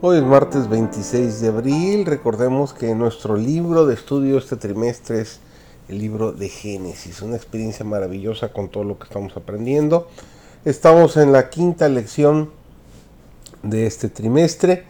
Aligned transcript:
Hoy 0.00 0.18
es 0.18 0.22
martes 0.22 0.68
26 0.68 1.40
de 1.40 1.48
abril. 1.48 2.06
Recordemos 2.06 2.72
que 2.72 2.94
nuestro 2.94 3.36
libro 3.36 3.84
de 3.84 3.94
estudio 3.94 4.38
este 4.38 4.54
trimestre 4.54 5.22
es 5.22 5.40
el 5.88 5.98
libro 5.98 6.30
de 6.30 6.48
Génesis. 6.48 7.20
Una 7.20 7.34
experiencia 7.34 7.84
maravillosa 7.84 8.52
con 8.52 8.68
todo 8.68 8.84
lo 8.84 8.96
que 8.96 9.06
estamos 9.06 9.36
aprendiendo. 9.36 10.06
Estamos 10.64 11.16
en 11.16 11.32
la 11.32 11.50
quinta 11.50 11.88
lección 11.88 12.50
de 13.64 13.88
este 13.88 14.08
trimestre. 14.08 14.84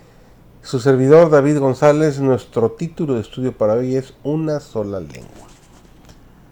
Su 0.60 0.78
servidor 0.78 1.30
David 1.30 1.58
González, 1.58 2.20
nuestro 2.20 2.72
título 2.72 3.14
de 3.14 3.22
estudio 3.22 3.56
para 3.56 3.72
hoy 3.72 3.96
es 3.96 4.12
Una 4.24 4.60
sola 4.60 5.00
lengua. 5.00 5.48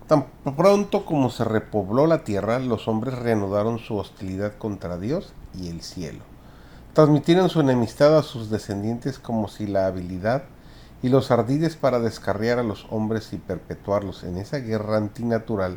Tan 0.07 0.29
pronto 0.57 1.05
como 1.05 1.29
se 1.29 1.45
repobló 1.45 2.07
la 2.07 2.25
tierra, 2.25 2.59
los 2.59 2.89
hombres 2.89 3.19
reanudaron 3.19 3.79
su 3.79 3.99
hostilidad 3.99 4.57
contra 4.57 4.97
Dios 4.97 5.35
y 5.53 5.69
el 5.69 5.83
cielo 5.83 6.36
transmitieron 6.97 7.51
su 7.51 7.61
enemistad 7.61 8.17
a 8.17 8.23
sus 8.23 8.49
descendientes 8.49 9.19
como 9.19 9.49
si 9.49 9.67
la 9.67 9.87
habilidad 9.87 10.45
y 11.03 11.11
los 11.11 11.31
ardides 11.31 11.77
para 11.77 12.01
descarriar 12.01 12.59
a 12.59 12.63
los 12.63 12.87
hombres 12.89 13.35
y 13.35 13.37
perpetuarlos 13.37 14.25
en 14.25 14.39
esa 14.39 14.61
guerra 14.61 14.97
antinatural 14.97 15.77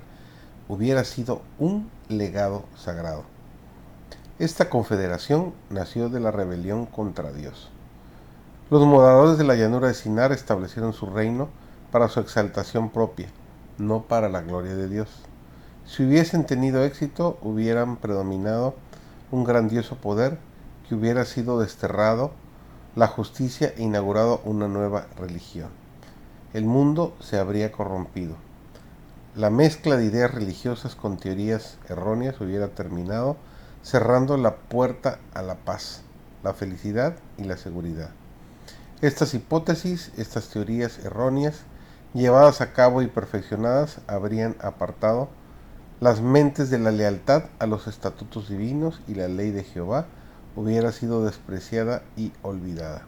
hubiera 0.70 1.04
sido 1.04 1.42
un 1.60 1.92
legado 2.08 2.64
sagrado. 2.78 3.26
Esta 4.40 4.70
confederación 4.70 5.52
nació 5.70 6.08
de 6.08 6.22
la 6.22 6.32
rebelión 6.32 6.86
contra 6.86 7.34
Dios. 7.34 7.70
Los 8.70 8.86
moradores 8.86 9.38
de 9.38 9.44
la 9.44 9.56
llanura 9.56 9.90
de 9.90 9.96
Sinar 9.96 10.32
establecieron 10.32 10.94
su 10.94 11.06
reino 11.08 11.50
para 11.92 12.08
su 12.08 12.22
exaltación 12.22 12.92
propia, 12.92 13.28
no 13.78 14.04
para 14.04 14.30
la 14.30 14.40
gloria 14.40 14.74
de 14.74 14.88
Dios. 14.88 15.10
Si 15.86 16.02
hubiesen 16.06 16.46
tenido 16.46 16.82
éxito, 16.86 17.38
hubieran 17.42 17.98
predominado 17.98 18.76
un 19.32 19.44
grandioso 19.44 19.98
poder 19.98 20.38
que 20.90 20.96
hubiera 20.96 21.24
sido 21.26 21.60
desterrado 21.60 22.32
la 22.96 23.06
justicia 23.06 23.72
e 23.78 23.84
inaugurado 23.84 24.42
una 24.44 24.68
nueva 24.68 25.06
religión. 25.18 25.70
El 26.52 26.66
mundo 26.66 27.16
se 27.20 27.38
habría 27.38 27.72
corrompido. 27.72 28.36
La 29.36 29.52
mezcla 29.52 29.98
de 29.98 30.06
ideas 30.06 30.34
religiosas 30.34 30.96
con 30.96 31.18
teorías 31.18 31.78
erróneas 31.88 32.42
hubiera 32.42 32.70
terminado 32.70 33.38
cerrando 33.84 34.36
la 34.36 34.56
puerta 34.56 35.20
a 35.36 35.44
la 35.44 35.56
paz, 35.58 36.02
la 36.44 36.54
felicidad 36.54 37.16
y 37.38 37.44
la 37.44 37.58
seguridad. 37.58 38.10
Estas 39.02 39.36
hipótesis, 39.36 40.12
estas 40.18 40.50
teorías 40.50 40.98
erróneas, 41.06 41.62
llevadas 42.16 42.62
a 42.62 42.74
cabo 42.74 43.04
y 43.04 43.08
perfeccionadas, 43.08 44.00
habrían 44.08 44.56
apartado 44.60 45.30
las 46.00 46.22
mentes 46.22 46.72
de 46.72 46.80
la 46.80 46.92
lealtad 46.92 47.44
a 47.60 47.68
los 47.68 47.86
estatutos 47.88 48.50
divinos 48.50 49.02
y 49.08 49.14
la 49.14 49.28
ley 49.28 49.52
de 49.52 49.64
Jehová, 49.64 50.08
hubiera 50.56 50.92
sido 50.92 51.24
despreciada 51.24 52.04
y 52.18 52.32
olvidada. 52.42 53.04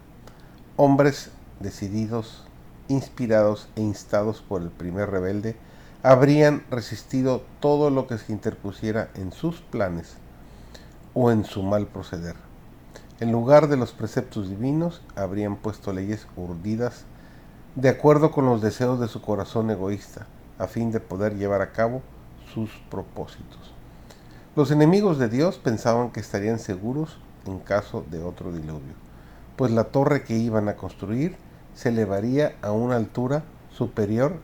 Hombres 0.78 1.32
decididos, 1.60 2.46
inspirados 2.88 3.70
e 3.76 3.82
instados 3.82 4.42
por 4.42 4.62
el 4.62 4.70
primer 4.70 5.10
rebelde, 5.10 5.56
habrían 6.04 6.64
resistido 6.72 7.44
todo 7.60 7.90
lo 7.90 8.08
que 8.08 8.18
se 8.18 8.32
interpusiera 8.32 9.10
en 9.16 9.32
sus 9.32 9.62
planes 9.62 10.16
o 11.14 11.32
en 11.32 11.46
su 11.46 11.62
mal 11.64 11.88
proceder. 11.88 12.36
En 13.20 13.32
lugar 13.32 13.68
de 13.68 13.78
los 13.78 13.92
preceptos 13.92 14.50
divinos, 14.50 15.02
habrían 15.16 15.58
puesto 15.58 15.94
leyes 15.94 16.26
urdidas 16.36 17.06
de 17.76 17.90
acuerdo 17.90 18.32
con 18.32 18.46
los 18.46 18.62
deseos 18.62 19.00
de 19.00 19.08
su 19.08 19.22
corazón 19.22 19.70
egoísta, 19.70 20.26
a 20.58 20.68
fin 20.68 20.92
de 20.92 21.00
poder 21.00 21.36
llevar 21.38 21.62
a 21.62 21.72
cabo 21.72 22.02
sus 22.54 22.72
propósitos. 22.90 23.74
Los 24.56 24.72
enemigos 24.72 25.18
de 25.20 25.30
Dios 25.30 25.58
pensaban 25.58 26.12
que 26.12 26.20
estarían 26.20 26.60
seguros 26.60 27.20
en 27.46 27.60
caso 27.60 28.06
de 28.10 28.24
otro 28.24 28.52
diluvio, 28.52 28.94
pues 29.56 29.72
la 29.72 29.86
torre 29.86 30.24
que 30.24 30.38
iban 30.38 30.70
a 30.70 30.76
construir 30.76 31.36
se 31.74 31.90
elevaría 31.90 32.56
a 32.62 32.72
una 32.72 32.96
altura 32.96 33.44
superior 33.72 34.40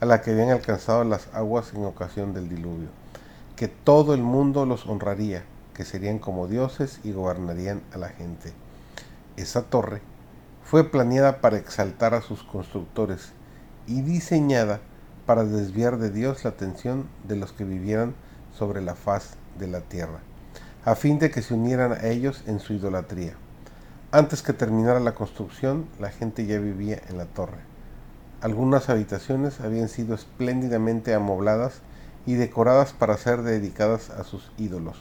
a 0.00 0.06
la 0.06 0.20
que 0.20 0.32
habían 0.32 0.50
alcanzado 0.50 1.04
las 1.04 1.28
aguas 1.32 1.72
en 1.74 1.84
ocasión 1.84 2.34
del 2.34 2.48
diluvio, 2.48 2.88
que 3.56 3.68
todo 3.68 4.14
el 4.14 4.22
mundo 4.22 4.66
los 4.66 4.86
honraría, 4.86 5.44
que 5.74 5.84
serían 5.84 6.18
como 6.18 6.48
dioses 6.48 7.00
y 7.04 7.12
gobernarían 7.12 7.82
a 7.92 7.98
la 7.98 8.08
gente. 8.08 8.52
Esa 9.36 9.62
torre 9.62 10.02
fue 10.64 10.90
planeada 10.90 11.40
para 11.40 11.56
exaltar 11.56 12.14
a 12.14 12.22
sus 12.22 12.42
constructores 12.42 13.32
y 13.86 14.02
diseñada 14.02 14.80
para 15.26 15.44
desviar 15.44 15.98
de 15.98 16.10
Dios 16.10 16.44
la 16.44 16.50
atención 16.50 17.08
de 17.26 17.36
los 17.36 17.52
que 17.52 17.64
vivieran 17.64 18.14
sobre 18.52 18.82
la 18.82 18.94
faz 18.94 19.36
de 19.58 19.68
la 19.68 19.80
tierra 19.80 20.20
a 20.84 20.96
fin 20.96 21.18
de 21.18 21.30
que 21.30 21.42
se 21.42 21.54
unieran 21.54 21.92
a 21.92 22.08
ellos 22.08 22.42
en 22.46 22.58
su 22.58 22.72
idolatría. 22.72 23.34
Antes 24.10 24.42
que 24.42 24.52
terminara 24.52 25.00
la 25.00 25.14
construcción, 25.14 25.86
la 26.00 26.10
gente 26.10 26.44
ya 26.44 26.58
vivía 26.58 27.00
en 27.08 27.18
la 27.18 27.26
torre. 27.26 27.58
Algunas 28.40 28.88
habitaciones 28.88 29.60
habían 29.60 29.88
sido 29.88 30.14
espléndidamente 30.14 31.14
amobladas 31.14 31.80
y 32.26 32.34
decoradas 32.34 32.92
para 32.92 33.16
ser 33.16 33.42
dedicadas 33.42 34.10
a 34.10 34.24
sus 34.24 34.50
ídolos. 34.58 34.96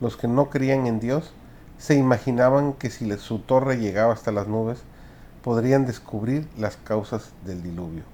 Los 0.00 0.16
que 0.16 0.28
no 0.28 0.48
creían 0.48 0.86
en 0.86 0.98
Dios 0.98 1.34
se 1.76 1.94
imaginaban 1.94 2.72
que 2.72 2.88
si 2.88 3.10
su 3.18 3.40
torre 3.40 3.76
llegaba 3.76 4.14
hasta 4.14 4.32
las 4.32 4.48
nubes, 4.48 4.78
podrían 5.42 5.84
descubrir 5.84 6.48
las 6.56 6.76
causas 6.78 7.32
del 7.44 7.62
diluvio. 7.62 8.04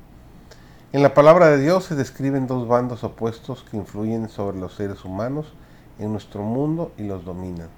En 0.92 1.02
la 1.02 1.14
palabra 1.14 1.48
de 1.48 1.60
Dios 1.60 1.84
se 1.84 1.94
describen 1.94 2.46
dos 2.46 2.66
bandos 2.66 3.04
opuestos 3.04 3.64
que 3.70 3.76
influyen 3.76 4.28
sobre 4.28 4.58
los 4.58 4.74
seres 4.74 5.04
humanos 5.04 5.52
en 5.98 6.12
nuestro 6.12 6.42
mundo 6.42 6.92
y 6.96 7.04
los 7.04 7.24
dominan. 7.24 7.68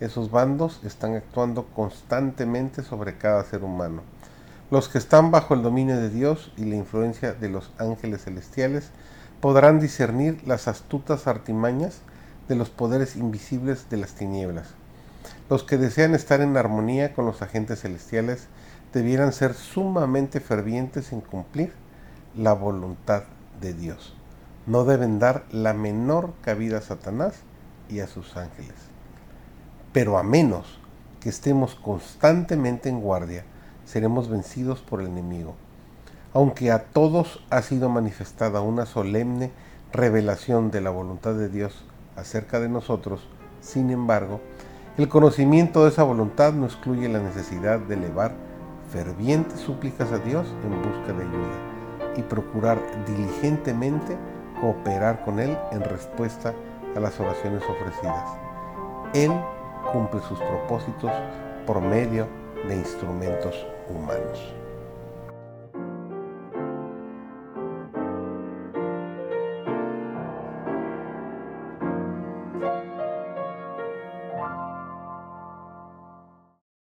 Esos 0.00 0.30
bandos 0.30 0.80
están 0.84 1.14
actuando 1.14 1.66
constantemente 1.66 2.82
sobre 2.82 3.18
cada 3.18 3.44
ser 3.44 3.64
humano. 3.64 4.02
Los 4.70 4.88
que 4.88 4.98
están 4.98 5.30
bajo 5.30 5.54
el 5.54 5.62
dominio 5.62 5.96
de 5.96 6.10
Dios 6.10 6.52
y 6.56 6.64
la 6.64 6.76
influencia 6.76 7.32
de 7.32 7.48
los 7.48 7.70
ángeles 7.78 8.24
celestiales 8.24 8.90
podrán 9.40 9.80
discernir 9.80 10.40
las 10.46 10.68
astutas 10.68 11.26
artimañas 11.26 12.00
de 12.48 12.54
los 12.56 12.70
poderes 12.70 13.16
invisibles 13.16 13.90
de 13.90 13.96
las 13.96 14.14
tinieblas. 14.14 14.68
Los 15.48 15.64
que 15.64 15.76
desean 15.76 16.14
estar 16.14 16.40
en 16.40 16.56
armonía 16.56 17.12
con 17.12 17.26
los 17.26 17.42
agentes 17.42 17.80
celestiales 17.80 18.46
debieran 18.92 19.32
ser 19.32 19.54
sumamente 19.54 20.40
fervientes 20.40 21.12
en 21.12 21.20
cumplir 21.20 21.72
la 22.36 22.52
voluntad 22.52 23.24
de 23.60 23.74
Dios. 23.74 24.14
No 24.66 24.84
deben 24.84 25.18
dar 25.18 25.44
la 25.50 25.74
menor 25.74 26.32
cabida 26.42 26.78
a 26.78 26.82
Satanás 26.82 27.34
y 27.90 28.00
a 28.00 28.06
sus 28.06 28.36
ángeles. 28.36 28.74
Pero 29.92 30.18
a 30.18 30.22
menos 30.22 30.78
que 31.20 31.28
estemos 31.28 31.74
constantemente 31.74 32.88
en 32.88 33.00
guardia, 33.00 33.44
seremos 33.84 34.28
vencidos 34.28 34.80
por 34.80 35.00
el 35.00 35.08
enemigo. 35.08 35.54
Aunque 36.32 36.70
a 36.70 36.84
todos 36.84 37.44
ha 37.50 37.60
sido 37.62 37.88
manifestada 37.88 38.60
una 38.60 38.86
solemne 38.86 39.50
revelación 39.92 40.70
de 40.70 40.80
la 40.80 40.90
voluntad 40.90 41.34
de 41.34 41.48
Dios 41.48 41.84
acerca 42.16 42.60
de 42.60 42.68
nosotros, 42.68 43.26
sin 43.60 43.90
embargo, 43.90 44.40
el 44.96 45.08
conocimiento 45.08 45.84
de 45.84 45.90
esa 45.90 46.02
voluntad 46.02 46.52
no 46.52 46.66
excluye 46.66 47.08
la 47.08 47.20
necesidad 47.20 47.80
de 47.80 47.94
elevar 47.94 48.34
fervientes 48.92 49.60
súplicas 49.60 50.12
a 50.12 50.18
Dios 50.18 50.46
en 50.64 50.82
busca 50.82 51.12
de 51.12 51.24
ayuda 51.24 52.16
y 52.16 52.22
procurar 52.22 52.78
diligentemente 53.06 54.16
cooperar 54.60 55.24
con 55.24 55.40
Él 55.40 55.56
en 55.72 55.82
respuesta 55.82 56.50
a 56.50 56.54
a 56.94 57.00
las 57.00 57.18
oraciones 57.20 57.62
ofrecidas. 57.68 58.30
Él 59.14 59.32
cumple 59.92 60.20
sus 60.20 60.38
propósitos 60.38 61.10
por 61.66 61.80
medio 61.80 62.28
de 62.66 62.76
instrumentos 62.76 63.66
humanos. 63.88 64.59